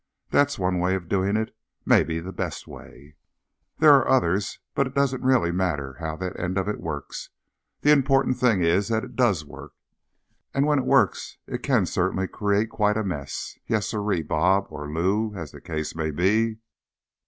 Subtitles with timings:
[0.31, 1.55] That's one way of doing it,
[1.85, 3.13] maybe the best way._
[3.77, 7.29] There are others, but it doesn't really matter how that end of it works.
[7.81, 9.73] The important thing is that it does work.
[10.55, 13.59] _And, when it works, it can certainly create quite a mess.
[13.67, 14.65] Yes sirree, Bob.
[14.71, 16.57] Or Lou, as the case may be.